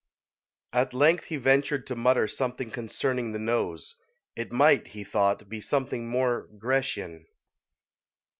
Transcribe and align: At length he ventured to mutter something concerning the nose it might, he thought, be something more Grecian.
At 0.73 0.95
length 0.95 1.25
he 1.25 1.35
ventured 1.37 1.85
to 1.85 1.95
mutter 1.95 2.27
something 2.27 2.71
concerning 2.71 3.33
the 3.33 3.37
nose 3.37 3.93
it 4.35 4.51
might, 4.51 4.87
he 4.87 5.03
thought, 5.03 5.47
be 5.47 5.61
something 5.61 6.09
more 6.09 6.49
Grecian. 6.57 7.27